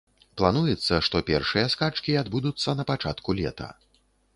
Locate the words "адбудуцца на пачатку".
2.25-3.41